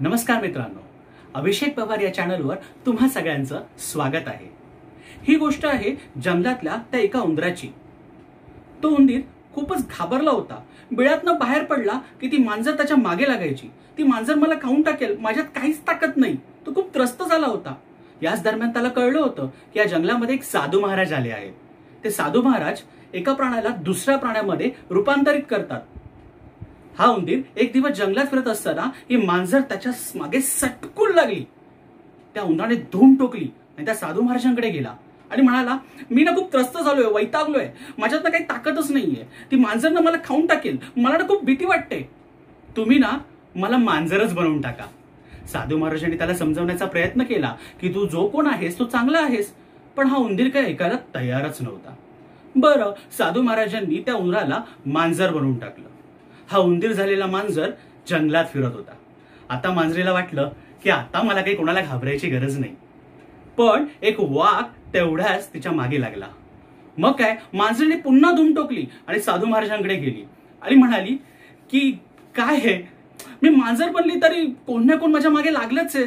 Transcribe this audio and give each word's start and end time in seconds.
नमस्कार 0.00 0.40
मित्रांनो. 0.40 0.80
अभिषेक 1.34 1.76
पवार 1.76 2.00
या 2.00 2.14
चॅनलवर 2.14 2.56
तुम्हा 2.86 3.08
सगळ्यांचं 3.08 3.62
स्वागत 3.78 4.26
आहे. 4.26 4.48
ही 5.28 5.36
गोष्ट 5.36 5.66
आहे 5.66 5.94
जंगलातल्या 6.24 6.76
त्या 6.90 7.00
एका 7.00 7.20
उंदराची. 7.20 7.68
तो 8.82 8.88
उंदीर 8.88 9.20
खूपच 9.54 9.88
घाबरला 9.88 10.30
होता. 10.30 10.62
बिळातनं 10.92 11.38
बाहेर 11.38 11.64
पडला 11.64 12.00
की 12.20 12.26
ती 12.26 12.36
मांजर 12.36 12.76
त्याच्यामागे 12.76 13.28
लागायची. 13.28 13.70
ती 13.98 14.02
मांजर 14.02 14.34
मला 14.34 14.54
खाऊन 14.62 14.82
टाकेल 14.82 15.16
माझ्यात 15.18 15.46
काहीच 15.46 15.80
ताकद 15.80 16.10
नाही. 16.16 16.36
तो 16.66 16.74
खूप 16.74 16.94
त्रस्त 16.94 17.22
झाला 17.22 17.46
होता. 17.46 17.74
याच 18.22 18.42
दरम्यान 18.42 18.70
त्याला 18.70 18.88
कळलं 18.88 19.20
होतं 19.20 19.46
की 19.46 19.78
या 19.78 19.84
जंगलामध्ये 19.84 20.34
एक 20.34 20.42
साधू 20.42 20.80
महाराज 20.80 21.12
आले 21.12 21.30
आहेत. 21.30 21.52
ते 22.04 22.10
साधू 22.10 22.42
महाराज 22.42 22.80
एका 23.12 23.32
प्राण्याला 23.32 23.68
दुसऱ्या 23.68 24.18
प्राण्यामध्ये 24.18 24.70
रूपांतरित 24.90 25.42
करतात. 25.50 25.80
हा 26.98 27.06
उंदीर 27.06 27.40
एक 27.56 27.72
दिवस 27.72 27.90
जंगलात 27.90 28.26
फिरत 28.26 28.48
असताना 28.48 28.82
ही 29.10 29.16
मांजर 29.16 29.60
त्याच्यामागे 29.60 30.40
सटकून 30.40 31.14
लागली. 31.14 31.44
त्या 32.34 32.42
उंदराने 32.42 32.74
धूम 32.92 33.14
टोकली 33.14 33.48
आणि 33.76 33.84
त्या 33.84 33.94
साधू 33.94 34.22
महाराजांकडे 34.22 34.70
गेला 34.70 34.94
आणि 35.30 35.42
म्हणाला 35.42 35.76
मी 36.10 36.24
ना 36.24 36.30
खूप 36.30 36.52
त्रस्त 36.52 36.78
झालोय 36.78 37.04
वैतागलोय. 37.12 37.68
माझ्यात 37.98 38.20
ना 38.24 38.30
काही 38.30 38.44
ताकदच 38.44 38.90
नाहीये. 38.90 39.24
ती 39.50 39.56
मांजर 39.56 39.90
ना 39.90 40.00
मला 40.00 40.16
खाऊन 40.24 40.46
टाकेल. 40.46 40.76
मला 40.96 41.16
ना 41.16 41.26
खूप 41.28 41.44
भीती 41.44 41.64
वाटते. 41.64 42.00
तुम्ही 42.76 42.98
ना 42.98 43.18
मला 43.56 43.76
मांजरच 43.76 44.34
बनवून 44.34 44.60
टाका. 44.60 44.86
साधू 45.52 45.76
महाराजांनी 45.76 46.16
त्याला 46.16 46.34
समजवण्याचा 46.34 46.86
प्रयत्न 46.86 47.22
केला 47.22 47.54
की 47.80 47.88
तू 47.88 48.06
जो 48.06 48.26
कोण 48.28 48.46
आहेस 48.46 48.78
तो 48.78 48.84
चांगला 48.84 49.18
आहेस. 49.18 49.52
पण 49.96 50.06
हा 50.06 50.16
उंदीर 50.16 50.48
काही 50.48 50.66
ऐकायला 50.66 50.96
तयारच 51.14 51.60
नव्हता. 51.62 51.94
बरं 52.54 52.92
साधू 53.18 53.42
महाराजांनी 53.42 53.98
त्या 53.98 54.14
उंदराला 54.14 54.62
मांजर 54.86 55.32
बनवून 55.32 55.58
टाकलं. 55.58 55.88
हा 56.50 56.58
उंदीर 56.58 56.92
झालेला 56.92 57.26
मांजर 57.26 57.70
जंगलात 58.10 58.44
फिरत 58.52 58.72
होता. 58.74 58.92
आता 59.50 59.72
मांजरीला 59.72 60.12
वाटलं 60.12 60.50
की 60.84 60.90
आता 60.90 61.22
मला 61.22 61.40
काही 61.40 61.56
कोणाला 61.56 61.80
घाबरायची 61.80 62.28
गरज 62.28 62.58
नाही. 62.58 62.74
पण 63.56 63.84
एक 64.02 64.16
वाघ 64.18 64.64
तेवढ्याच 64.94 65.54
तिच्यामागे 65.54 66.00
लागला. 66.00 66.26
मग 66.98 67.12
काय 67.12 67.36
मांजरीने 67.52 67.96
पुन्हा 67.96 68.32
धूम 68.32 68.54
टोकली 68.54 68.86
आणि 69.08 69.20
साधू 69.20 69.46
महाराजांकडे 69.46 69.96
गेली. 69.96 70.24
आणि 70.62 70.74
म्हणाली 70.74 71.14
की 71.70 71.98
काय 72.36 72.56
हे? 72.56 72.88
मी 73.42 73.48
मांजर 73.48 73.90
बनली 73.90 74.14
तरी 74.22 74.46
कोण 74.66 74.86
ना 74.86 74.96
कोण 74.96 75.10
माझ्या 75.12 75.30
मागे 75.30 75.52
लागलंच 75.52 75.96
आहे. 75.96 76.06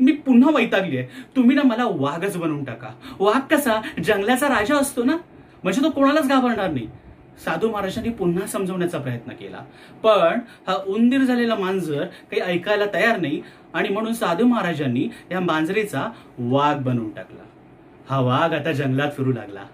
मी 0.00 0.12
पुन्हा 0.12 0.50
वैतागली 0.50 0.96
आहे. 0.96 1.08
तुम्ही 1.36 1.56
ना 1.56 1.62
मला 1.62 1.84
वाघच 1.84 2.36
बनवून 2.36 2.64
टाका. 2.64 2.88
वाघ 3.18 3.54
कसा 3.54 3.80
जंगलाचा 4.04 4.48
राजा 4.48 4.76
असतो 4.76 5.04
ना? 5.04 5.16
म्हणजे 5.62 5.82
तो 5.82 5.90
कोणालाच 5.90 6.28
घाबरणार 6.28 6.70
नाही. 6.70 6.88
साधू 7.38 7.70
महाराजांनी 7.70 8.10
पुन्हा 8.10 8.46
समजवण्याचा 8.46 8.98
प्रयत्न 8.98 9.32
केला. 9.32 9.58
पण 10.02 10.40
हा 10.66 10.74
उंदीर 10.86 11.20
झालेला 11.20 11.54
मांजर 11.54 12.04
काही 12.04 12.40
ऐकायला 12.40 12.84
तयार 12.94 13.20
नाही 13.20 13.42
आणि 13.74 13.88
म्हणून 13.88 14.12
साधू 14.12 14.46
महाराजांनी 14.46 15.08
या 15.30 15.40
मांजरेचा 15.40 16.10
वाघ 16.38 16.76
बनवून 16.76 17.10
टाकला. 17.10 17.42
हा 18.10 18.20
वाघ 18.20 18.54
आता 18.54 18.72
जंगलात 18.72 19.12
फिरू 19.16 19.32
लागला. 19.32 19.64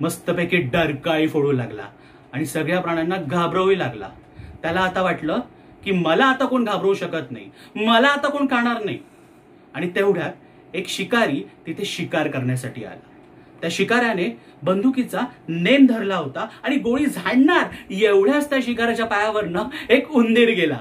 मस्तपैकी 0.00 0.56
डरकाळी 0.56 1.28
फोडू 1.28 1.52
लागला 1.52 1.82
आणि 2.32 2.46
सगळ्या 2.46 2.80
प्राण्यांना 2.80 3.16
घाबरवू 3.16 3.74
लागला. 3.74 4.08
त्याला 4.62 4.80
आता 4.80 5.02
वाटलं 5.02 5.40
की 5.84 5.90
मला 5.90 6.26
आता 6.26 6.44
कोण 6.44 6.64
घाबरवू 6.64 6.94
शकत 6.94 7.30
नाही. 7.30 7.50
मला 7.76 8.08
आता 8.08 8.28
कोण 8.28 8.46
खाणार 8.46 8.84
नाही. 8.84 8.98
आणि 9.74 9.90
तेवढ्यात 9.90 10.32
एक 10.74 10.88
शिकारी 10.88 11.44
तिथे 11.66 11.84
शिकार 11.84 12.28
करण्यासाठी 12.28 12.84
आला. 12.84 13.08
त्या 13.60 13.70
शिकाऱ्याने 13.72 14.38
बंदुकीचा 14.62 15.20
नेम 15.48 15.86
धरला 15.86 16.16
होता 16.16 16.46
आणि 16.62 16.76
गोळी 16.76 17.06
झाडणार 17.06 17.92
एवढ्याच 17.92 18.50
त्या 18.50 18.58
शिकाऱ्याच्या 18.62 19.06
पायावरनं 19.06 19.64
एक 19.88 20.10
उंदीर 20.10 20.50
गेला. 20.50 20.78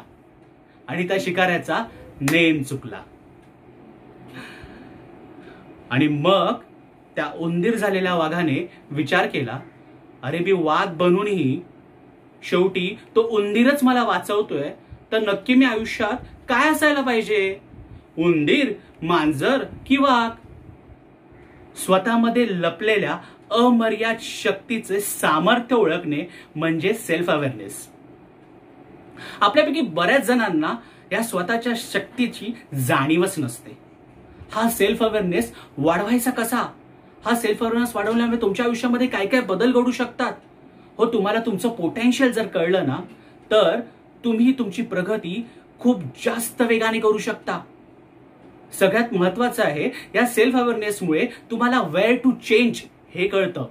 आणि 0.87 1.07
त्या 1.07 1.17
शिकाऱ्याचा 1.19 1.83
नेम 2.21 2.63
चुकला. 2.63 3.01
आणि 5.89 6.07
मग 6.07 6.53
त्या 7.15 7.31
उंदीर 7.35 7.75
झालेल्या 7.75 8.15
वाघाने 8.15 8.69
विचार 8.91 9.27
केला 9.27 9.59
अरे 10.23 10.39
मी 10.39 10.51
वाघ 10.51 10.93
बनूनही 10.93 11.61
शेवटी 12.43 12.97
तो 13.15 13.21
उंदीरच 13.21 13.83
मला 13.83 14.03
वाचवतोय 14.03 14.69
तर 15.11 15.19
नक्की 15.19 15.53
मी 15.53 15.65
आयुष्यात 15.65 16.25
काय 16.49 16.69
असायला 16.69 17.01
पाहिजे? 17.01 17.59
उंदीर 18.17 18.73
मांजर 19.01 19.63
की 19.87 19.97
वाघ? 19.97 20.46
स्वतःमध्ये 21.77 22.45
लपलेल्या 22.49 23.17
अमर्याद 23.51 24.17
शक्तीचे 24.21 24.99
सामर्थ्य 24.99 25.75
ओळखणे 25.75 26.23
म्हणजे 26.55 26.93
सेल्फ 26.93 27.29
अवेअरनेस 27.29 27.87
आपल्यापैकी 29.41 29.81
बऱ्याच 29.81 30.25
जणांना 30.25 30.73
या 31.11 31.21
स्वतःच्या 31.23 31.73
शक्तीची 31.75 32.51
जाणीवच 32.87 33.35
नसते. 33.37 33.77
हा 34.51 34.69
सेल्फ 34.69 35.03
अवेअरनेस 35.03 35.51
वाढवायचा 35.77 36.31
कसा? 36.31 36.65
हा 37.25 37.35
सेल्फ 37.35 37.63
अवेअरनेस 37.63 37.95
वाढवल्यामुळे 37.95 38.41
तुमच्या 38.41 38.65
आयुष्यामध्ये 38.65 39.07
काय 39.07 39.25
काय 39.25 39.41
बदल 39.41 39.71
घडू 39.71 39.91
शकतात? 39.91 40.33
हो 40.97 41.05
तुम्हाला 41.05 41.39
तुमचं 41.39 41.69
पोटेन्शियल 41.69 42.31
जर 42.31 42.47
कळलं 42.47 42.87
ना 42.87 42.97
तर 43.51 43.79
तुम्ही 44.23 44.51
तुमची 44.59 44.81
प्रगती 44.81 45.45
खूप 45.79 46.01
जास्त 46.25 46.61
वेगाने 46.61 46.99
करू 46.99 47.17
शकता. 47.17 47.59
सगळ्यात 48.71 49.13
महत्वाचं 49.13 49.63
आहे 49.63 49.89
या 50.15 50.25
सेल्फ 50.27 50.55
अवेअरनेसमुळे 50.55 51.25
तुम्हाला 51.51 51.81
वेअर 51.81 52.15
टू 52.15 52.31
चेंज 52.47 52.81
हे 53.15 53.27
कळतं. 53.27 53.65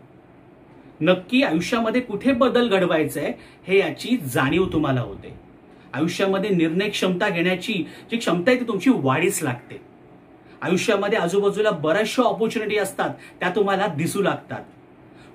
नक्की 1.01 1.43
आयुष्यामध्ये 1.43 2.01
कुठे 2.01 2.33
बदल 2.33 2.69
घडवायचा 2.69 3.21
आहे 3.21 3.33
हे 3.67 3.79
याची 3.79 4.17
जाणीव 4.33 4.65
तुम्हाला 4.73 5.01
होते. 5.01 5.35
आयुष्यामध्ये 5.93 6.51
निर्णय 6.51 6.89
क्षमता 6.89 7.29
घेण्याची 7.29 7.73
जी 8.11 8.17
क्षमता 8.17 8.51
आहे 8.51 8.61
ती 8.61 8.67
तुमची 8.69 8.91
वाढीस 8.95 9.43
लागते. 9.43 9.81
आयुष्यामध्ये 10.63 11.19
आजूबाजूला 11.19 11.71
बऱ्याचशा 11.71 12.23
ऑपॉर्च्युनिटी 12.23 12.79
असतात 12.79 13.11
त्या 13.41 13.51
तुम्हाला 13.57 13.87
दिसू 13.87 14.23
लागतात. 14.23 14.63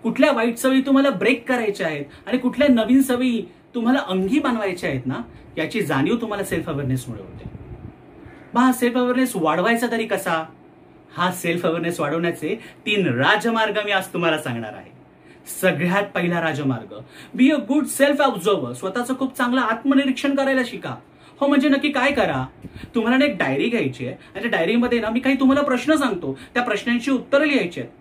कुठल्या 0.04 0.32
वाईट 0.32 0.58
सवयी 0.58 0.82
तुम्हाला 0.82 1.10
ब्रेक 1.10 1.48
करायच्या 1.48 1.88
आहेत 1.88 2.06
आणि 2.28 2.38
कुठल्या 2.38 2.68
नवीन 2.68 3.02
सवयी 3.02 3.42
तुम्हाला 3.76 4.00
अंगी 4.08 4.40
बनवायच्या 4.40 4.90
आहेत 4.90 5.06
ना 5.06 5.22
याची 5.58 5.82
जाणीव 5.82 6.16
तुम्हाला 6.16 6.44
सेल्फ 6.44 6.70
अवेअरनेसमुळे 6.70 7.22
होते. 7.22 7.50
मग 8.54 8.62
हा 8.62 8.72
सेल्फ 8.72 8.98
अवेअरनेस 8.98 9.32
वाढवायचा 9.36 9.88
तरी 9.92 10.06
कसा? 10.06 10.44
हा 11.14 11.32
सेल्फ 11.32 11.66
अवेअरनेस 11.66 12.00
वाढवण्याचे 12.00 12.56
तीन 12.86 13.08
राजमार्ग 13.20 13.78
मी 13.86 13.92
आज 13.92 14.08
तुम्हाला 14.08 14.38
सांगणार 14.38 14.74
आहे. 14.74 14.90
सगळ्यात 15.62 16.04
पहिला 16.16 16.42
राजमार्ग 16.42 16.94
be 17.34 17.50
a 17.52 17.56
good 17.70 17.86
self 17.86 18.22
observer 18.22 18.74
स्वतःचं 18.74 19.18
खूप 19.20 19.38
चांगलं 19.38 19.62
आत्मनिरीक्षण 19.62 20.36
करायला 20.36 20.62
शिका. 20.66 20.96
हो 21.40 21.48
म्हणजे 21.48 21.70
नक्की 21.70 21.90
काय 21.92 22.12
करा? 22.12 22.46
तुम्हाला 22.96 23.18
ना 23.18 23.26
एक 23.26 23.38
डायरी 23.38 23.70
घ्यायची 23.70 24.06
आहे 24.08 24.16
आणि 24.16 24.42
त्या 24.42 24.52
डायरीमध्ये 24.52 25.00
ना 25.00 25.10
मी 25.10 25.20
काही 25.20 25.40
तुम्हाला 25.40 25.62
प्रश्न 25.62 25.96
सांगतो. 25.96 26.38
त्या 26.54 26.64
प्रश्नांची 26.64 27.12
उत्तरं 27.12 27.46
लिहायची 27.46 27.82
आहेत. 27.82 27.92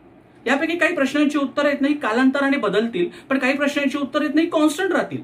यापैकी 0.47 0.77
काही 0.78 0.94
प्रश्नांची 0.94 1.39
उत्तरं 1.39 1.69
येत 1.69 1.81
नाही 1.81 1.94
कालांतराने 1.94 2.56
बदलतील 2.56 3.09
पण 3.28 3.39
काही 3.39 3.56
प्रश्नांची 3.56 3.99
उत्तर 3.99 4.22
येत 4.22 4.34
नाही 4.34 4.47
कॉन्स्टंट 4.47 4.93
राहतील. 4.93 5.22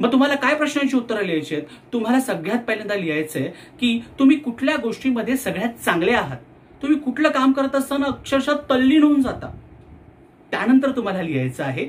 मग 0.00 0.12
तुम्हाला 0.12 0.34
काय 0.34 0.54
प्रश्नांची 0.54 0.96
उत्तरं 0.96 1.22
लिहायची 1.22 1.54
आहेत? 1.54 1.66
तुम्हाला 1.92 2.20
सगळ्यात 2.20 2.58
पहिल्यांदा 2.58 2.94
लिहायचंय 2.94 3.50
की 3.80 3.98
तुम्ही 4.18 4.36
कुठल्या 4.36 4.76
गोष्टीमध्ये 4.76 5.36
सगळ्यात 5.36 5.84
चांगले 5.84 6.12
आहात? 6.12 6.36
तुम्ही 6.82 6.98
कुठलं 6.98 7.28
काम 7.28 7.52
करत 7.52 7.74
असताना 7.74 8.06
अक्षरशः 8.06 8.56
तल्लीन 8.70 9.02
होऊन 9.02 9.22
जाता. 9.22 9.52
त्यानंतर 10.50 10.90
तुम्हाला 10.90 11.22
लिहायचं 11.22 11.64
आहे 11.64 11.84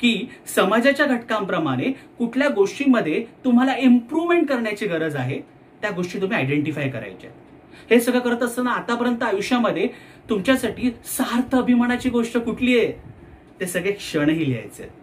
की 0.00 0.28
समाजाच्या 0.56 1.06
घटकांप्रमाणे 1.06 1.92
कुठल्या 2.18 2.48
गोष्टीमध्ये 2.48 3.24
तुम्हाला 3.44 3.76
इम्प्रूव्हमेंट 3.76 4.48
करण्याची 4.48 4.86
गरज 4.86 5.16
आहे 5.16 5.40
त्या 5.82 5.90
गोष्टी 5.90 6.20
तुम्ही 6.20 6.36
आयडेंटिफाय 6.36 6.88
करायच्या 6.88 7.30
हे 7.90 8.00
सगळं 8.00 8.18
करत 8.18 8.42
असताना 8.42 8.70
आतापर्यंत 8.70 9.22
आयुष्यामध्ये 9.22 9.88
तुमच्यासाठी 10.30 10.90
सार्थ 11.04 11.56
अभिमानाची 11.56 12.10
गोष्ट 12.10 12.38
कुठली 12.38 12.78
आहे? 12.78 12.92
ते 13.60 13.66
सगळे 13.66 13.92
क्षणही 13.92 14.48
लिहायचे 14.48 14.82
आहेत. 14.82 15.01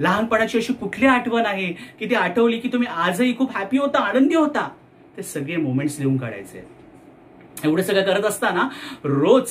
लहानपणाची 0.00 0.58
अशी 0.58 0.72
कुठली 0.72 1.06
आठवण 1.06 1.46
आहे 1.46 1.66
की 1.98 2.10
ती 2.10 2.14
आठवली 2.14 2.58
की 2.58 2.68
तुम्ही 2.68 2.88
आजही 2.88 3.36
खूप 3.36 3.56
हॅपी 3.56 3.78
होता 3.78 3.98
आनंदी 3.98 4.34
होता? 4.34 4.68
ते 5.16 5.22
सगळे 5.22 5.56
मोमेंट्स 5.56 5.98
लिहून 5.98 6.16
काढायचे. 6.16 6.64
एवढं 7.64 7.82
सगळं 7.82 8.02
करत 8.02 8.24
असताना 8.24 8.68
रोज 9.04 9.50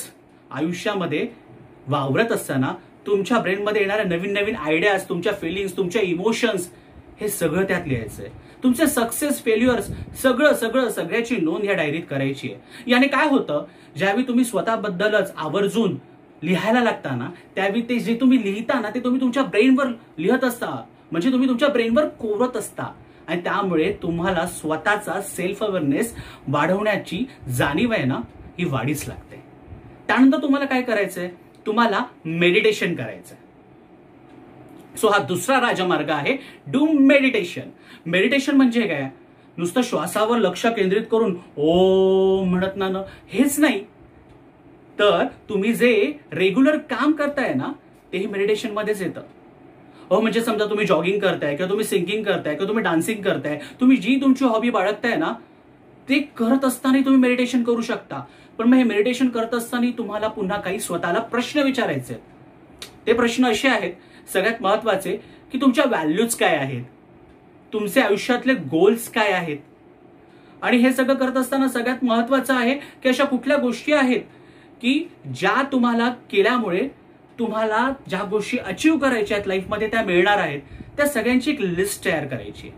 आयुष्यामध्ये 0.50 1.28
वावरत 1.88 2.32
असताना 2.32 2.72
तुमच्या 3.06 3.38
ब्रेनमध्ये 3.38 3.82
येणाऱ्या 3.82 4.04
नवीन 4.04 4.32
नवीन 4.32 4.56
आयडियाज 4.56 5.08
तुमच्या 5.08 5.32
फिलिंग्स 5.32 5.76
तुमच्या 5.76 6.02
इमोशन्स 6.02 6.70
हे 7.20 7.28
सगळं 7.28 7.64
त्यात 7.64 7.88
लिहायचंय. 7.88 8.28
तुमचे 8.62 8.86
सक्सेस 8.86 9.42
फेल्युअर्स 9.44 9.88
सगळं 10.22 10.54
सगळं 10.54 10.88
सगळ्याची 10.88 11.36
नोंद 11.36 11.64
या 11.64 11.74
डायरीत 11.74 12.02
करायची 12.10 12.52
आहे. 12.52 12.90
याने 12.90 13.06
काय 13.06 13.28
होतं? 13.28 13.64
ज्यावेळी 13.96 14.28
तुम्ही 14.28 14.44
स्वतःबद्दलच 14.44 15.32
आवर्जून 15.36 15.96
लिहायला 16.44 16.82
लागता 16.82 17.14
ना 17.16 17.30
त्यावेळी 17.54 17.82
ते 17.82 17.98
जे 17.98 18.16
तुम्ही 18.20 18.42
लिहिता 18.44 18.80
ना 18.80 18.90
ते 18.94 19.00
तुम्ही 19.00 19.20
तुमच्या 19.20 19.42
ब्रेनवर 19.42 19.86
लिहत 20.18 20.44
असता. 20.44 20.82
म्हणजे 21.12 21.32
तुम्ही 21.32 21.48
तुमच्या 21.48 21.68
ब्रेनवर 21.68 22.08
कोरत 22.20 22.56
असता. 22.56 22.92
आणि 23.28 23.40
त्यामुळे 23.40 23.92
तुम्हाला 24.02 24.46
स्वतःचा 24.46 25.20
सेल्फ 25.20 25.62
अवेअरनेस 25.64 26.14
वाढवण्याची 26.48 27.24
जाणीव 27.48 27.92
आहे 27.92 28.04
ना 28.04 28.20
ही 28.58 28.64
वाढीच 28.64 29.08
लागते. 29.08 29.42
त्यानंतर 30.08 30.42
तुम्हाला 30.42 30.66
काय 30.66 30.82
करायचंय? 30.82 31.28
तुम्हाला 31.66 32.02
मेडिटेशन 32.24 32.94
करायचं 32.94 33.34
सो 34.96 35.08
हा 35.08 35.18
दुसरा 35.18 35.60
राजमार्ग 35.60 36.10
आहे 36.10 36.36
डू 36.66 36.86
मेडिटेशन 36.86 37.70
मेडिटेशन 38.06 38.56
म्हणजे 38.56 38.86
काय? 38.86 39.08
नुसतं 39.56 39.82
श्वासावर 39.82 40.38
लक्ष 40.38 40.66
केंद्रित 40.66 41.02
करून 41.10 41.36
ओ 41.56 42.44
म्हणत 42.44 42.76
ना. 42.76 43.02
हेच 43.28 43.58
नाही. 43.58 43.80
तर 44.98 45.24
तुम्ही 45.48 45.72
जे 45.72 45.92
रेग्युलर 46.32 46.76
काम 46.90 47.12
करताय 47.12 47.52
ना 47.54 47.72
तेही 48.12 48.26
मेडिटेशन 48.26 48.70
मध्येच 48.70 49.02
येतं. 49.02 49.22
हो 50.10 50.20
म्हणजे 50.20 50.40
समजा 50.40 50.64
तुम्ही 50.64 50.86
जॉगिंग 50.86 51.18
करताय 51.20 51.56
किंवा 51.56 51.68
तुम्ही 51.70 51.84
सिंगिंग 51.84 52.24
करताय 52.24 52.54
किंवा 52.54 52.68
तुम्ही 52.68 52.84
डान्सिंग 52.84 53.22
करताय 53.22 53.58
तुम्ही 53.80 53.96
जी 53.96 54.20
तुमची 54.20 54.44
हॉबी 54.44 54.70
बाळगताय 54.70 55.16
ना 55.16 55.32
ते 56.08 56.18
करत 56.36 56.64
असताना 56.64 56.98
तुम्ही 57.04 57.20
मेडिटेशन 57.20 57.62
करू 57.62 57.80
शकता. 57.80 58.20
पण 58.58 58.68
मग 58.68 58.76
हे 58.76 58.82
मेडिटेशन 58.82 59.28
करत 59.28 59.54
असताना 59.54 59.90
तुम्हाला 59.98 60.28
पुन्हा 60.28 60.58
काही 60.60 60.80
स्वतःला 60.80 61.18
प्रश्न 61.20 61.62
विचारायचे 61.62 62.14
ते 63.06 63.12
प्रश्न 63.12 63.46
असे 63.46 63.68
आहेत 63.68 63.92
सगळ्यात 64.32 64.62
महत्त्वाचे 64.62 65.16
की 65.52 65.60
तुमच्या 65.60 65.84
व्हॅल्यूज 65.84 66.34
काय 66.34 66.56
आहेत? 66.56 66.82
तुमचे 67.72 68.00
आयुष्यातले 68.00 68.54
गोल्स 68.54 69.08
काय 69.12 69.32
आहेत? 69.32 69.58
आणि 70.62 70.76
हे 70.76 70.92
सगळं 70.92 71.14
करत 71.14 71.36
असताना 71.36 71.68
सगळ्यात 71.68 72.04
महत्वाचं 72.04 72.54
आहे 72.54 72.74
की 72.74 73.08
अशा 73.08 73.24
कुठल्या 73.24 73.56
गोष्टी 73.56 73.92
आहेत 73.92 74.22
की 74.84 75.08
ज्या 75.34 75.62
तुम्हाला 75.72 76.08
केल्यामुळे 76.30 76.88
तुम्हाला 77.38 77.88
ज्या 78.08 78.22
गोष्टी 78.22 78.58
अचीव 78.58 78.96
करायच्या 78.98 79.36
आहेत 79.36 79.46
लाईफमध्ये 79.48 79.88
त्या 79.88 80.02
मिळणार 80.02 80.38
आहेत 80.38 80.60
त्या 80.96 81.06
सगळ्यांची 81.06 81.50
एक 81.50 81.60
लिस्ट 81.60 82.04
तयार 82.04 82.26
करायची 82.26 82.70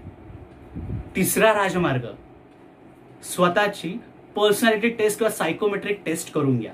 तिसरा 1.16 1.52
राजमार्ग. 1.54 2.06
स्वतःची 3.24 3.92
पर्सनॅलिटी 4.36 4.88
टेस्ट 4.88 5.18
किंवा 5.18 5.30
सायकोमेट्रिक 5.30 6.00
टेस्ट 6.06 6.32
करून 6.32 6.58
घ्या. 6.58 6.72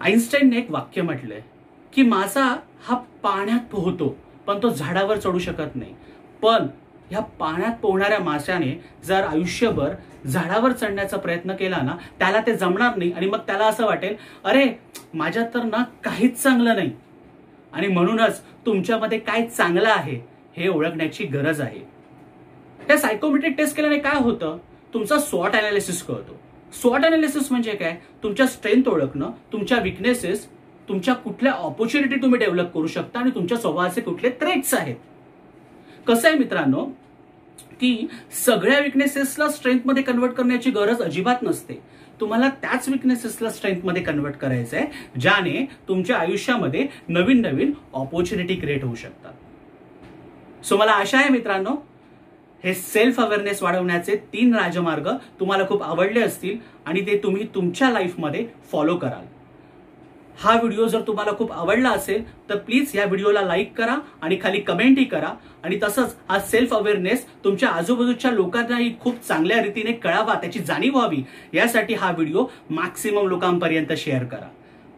आईन्स्टाईनने 0.00 0.58
एक 0.58 0.70
वाक्य 0.70 1.02
म्हटलंय 1.02 1.40
की 1.92 2.02
माझा 2.02 2.44
हा 2.84 2.96
पाण्यात 3.22 3.66
पोहतो 3.70 4.16
पण 4.46 4.62
तो 4.62 4.68
झाडावर 4.68 5.18
चढू 5.18 5.38
शकत 5.38 5.76
नाही. 5.76 5.94
पण 6.42 6.66
ह्या 7.10 7.20
पाण्यात 7.20 7.72
पोहणाऱ्या 7.72 8.18
माशाने 8.18 8.72
जर 9.04 9.24
आयुष्यभर 9.24 9.94
झाडावर 10.26 10.72
चढण्याचा 10.72 11.16
प्रयत्न 11.16 11.52
केला 11.52 11.76
ना 11.76 11.96
त्याला 12.18 12.40
ते 12.46 12.56
जमणार 12.56 12.96
नाही 12.96 13.12
आणि 13.12 13.26
मग 13.26 13.38
त्याला 13.38 13.66
असं 13.66 13.86
वाटेल 13.86 14.14
अरे 14.44 14.66
माझ्यात 15.14 15.46
तर 15.54 15.62
ना 15.62 15.82
काहीच 16.04 16.42
चांगलं 16.42 16.74
नाही. 16.74 16.90
आणि 17.72 17.86
म्हणूनच 17.86 18.40
तुमच्यामध्ये 18.66 19.18
काय 19.18 19.46
चांगलं 19.46 19.88
आहे 19.88 20.18
हे 20.56 20.68
ओळखण्याची 20.68 21.24
गरज 21.24 21.60
आहे. 21.60 21.80
त्या 22.88 22.98
सायकोमेट्रिक 22.98 23.56
टेस्ट 23.56 23.76
केल्याने 23.76 23.98
काय 23.98 24.18
होतं? 24.20 24.56
तुमचा 24.94 25.18
स्वॉट 25.18 25.56
अनालिसिस 25.56 26.02
कळतो. 26.02 26.36
स्वॉट 26.80 27.04
अनालिसिस 27.04 27.50
म्हणजे 27.50 27.72
काय? 27.72 27.96
तुमच्या 28.22 28.46
स्ट्रेंथ 28.46 28.88
ओळखणं 28.88 29.30
तुमच्या 29.52 29.78
विकनेसेस 29.78 30.46
तुमच्या 30.88 31.14
कुठल्या 31.14 31.52
ऑपॉर्च्युनिटी 31.52 32.16
तुम्ही 32.22 32.38
डेव्हलप 32.38 32.72
करू 32.74 32.86
शकता 32.86 33.20
आणि 33.20 33.30
तुमच्या 33.30 33.58
स्वभावाचे 33.58 34.00
कुठले 34.00 34.30
थ्रेट्स 34.30 34.74
आहेत. 34.74 34.96
कसं 36.08 36.28
आहे 36.28 36.38
मित्रांनो 36.38 36.84
की 37.80 38.06
सगळ्या 38.44 38.78
विकनेसेसला 38.80 39.48
स्ट्रेंथमध्ये 39.48 40.02
कन्वर्ट 40.02 40.32
करण्याची 40.32 40.70
गरज 40.70 41.02
अजिबात 41.02 41.42
नसते. 41.42 41.80
तुम्हाला 42.20 42.48
त्याच 42.62 42.88
विकनेसेसला 42.88 43.50
स्ट्रेंथमध्ये 43.50 44.02
कन्वर्ट 44.02 44.36
करायचं 44.36 44.76
आहे 44.76 45.20
ज्याने 45.20 45.64
तुमच्या 45.88 46.16
आयुष्यामध्ये 46.16 46.86
नवीन 47.08 47.40
नवीन 47.40 47.72
ऑपॉर्च्युनिटी 47.92 48.54
क्रिएट 48.54 48.84
होऊ 48.84 48.94
शकतात. 48.94 49.32
सो 50.64 50.76
मला 50.76 50.92
आशा 50.92 51.18
आहे 51.18 51.28
मित्रांनो 51.28 51.76
हे 52.64 52.74
सेल्फ 52.74 53.20
अवेअरनेस 53.20 53.62
वाढवण्याचे 53.62 54.16
तीन 54.32 54.54
राजमार्ग 54.54 55.08
तुम्हाला 55.40 55.66
खूप 55.68 55.82
आवडले 55.82 56.20
असतील 56.20 56.56
आणि 56.86 57.06
ते 57.06 57.18
तुम्ही 57.22 57.46
तुमच्या 57.54 57.90
लाईफमध्ये 57.90 58.46
फॉलो 58.72 58.96
कराल. 58.96 59.24
हा 60.38 60.54
व्हिडिओ 60.54 60.86
जर 60.86 61.00
तुम्हाला 61.06 61.32
खूप 61.38 61.52
आवडला 61.52 61.90
असेल 61.90 62.22
तर 62.48 62.56
प्लीज 62.56 62.90
या 62.94 63.04
व्हिडिओला 63.04 63.40
लाईक 63.40 63.72
करा 63.76 63.96
आणि 64.22 64.38
खाली 64.42 64.60
कमेंटही 64.60 65.04
करा. 65.04 65.32
आणि 65.64 65.78
तसंच 65.82 66.14
हा 66.28 66.38
सेल्फ 66.40 66.74
अवेअरनेस 66.74 67.26
तुमच्या 67.44 67.68
आजूबाजूच्या 67.68 68.30
लोकांनाही 68.30 68.92
खूप 69.00 69.20
चांगल्या 69.28 69.62
रीतीने 69.62 69.92
कळावा 69.92 70.34
त्याची 70.34 70.58
जाणीव 70.58 70.96
व्हावी. 70.96 71.22
यासाठी 71.54 71.94
हा 71.94 72.10
व्हिडिओ 72.10 72.44
मॅक्सिमम 72.70 73.28
लोकांपर्यंत 73.28 73.92
शेअर 73.96 74.24
करा. 74.24 74.48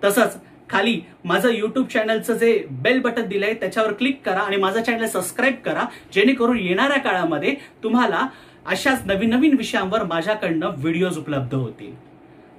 तसंच 0.05 0.37
खाली 0.71 1.01
माझं 1.25 1.49
युट्यूब 1.49 1.87
चॅनलचं 1.87 2.35
जे 2.39 2.53
बेल 2.83 3.01
बटन 3.03 3.29
दिलंय 3.29 3.55
त्याच्यावर 3.55 3.93
क्लिक 3.93 4.21
करा 4.25 4.41
आणि 4.41 4.57
माझं 4.57 4.83
चॅनल 4.83 5.07
सबस्क्राईब 5.07 5.55
करा. 5.65 5.85
जेणेकरून 6.15 6.59
येणाऱ्या 6.59 6.99
काळामध्ये 7.01 7.55
तुम्हाला 7.83 8.27
अशाच 8.67 9.07
नवीन 9.07 9.31
नवीन 9.31 9.57
विषयांवर 9.59 10.03
माझ्याकडनं 10.05 10.75
व्हिडिओज 10.79 11.19
उपलब्ध 11.19 11.55
होतील. 11.55 11.95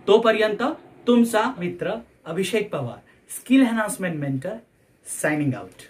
तोपर्यंत 0.08 0.64
तुमचा 1.08 1.52
मित्र 1.60 1.94
Abhishek 2.26 2.70
Pawar, 2.70 3.00
Skill 3.28 3.62
Enhancement 3.62 4.18
Mentor, 4.18 4.62
signing 5.04 5.56
out. 5.56 5.88